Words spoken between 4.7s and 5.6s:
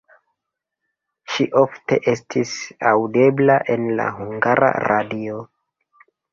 Radio.